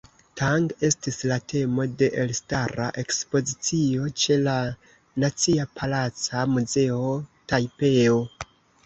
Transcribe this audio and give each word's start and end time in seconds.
Tang 0.39 0.63
estis 0.87 1.17
la 1.31 1.35
temo 1.51 1.83
de 1.99 2.07
elstara 2.23 2.87
ekspozicio 3.01 4.07
ĉe 4.23 4.39
la 4.47 4.55
Nacia 5.25 5.67
Palaca 5.81 6.47
Muzeo, 6.55 7.05
Tajpeo. 7.55 8.19